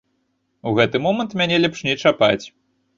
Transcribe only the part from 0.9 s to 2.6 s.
момант мяне лепш не чапаць.